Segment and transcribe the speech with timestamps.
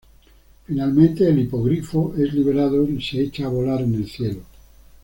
[0.65, 4.41] Finalmente, el hipogrifo es liberado y se echa a volar en el cielo.